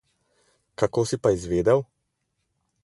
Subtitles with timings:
[0.81, 1.79] Kako si pa izvedel?